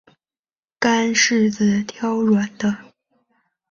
[0.79, 2.75] 干柿子挑软的